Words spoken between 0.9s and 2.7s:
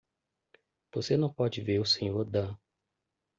Você não pode ver o Sr. Dan.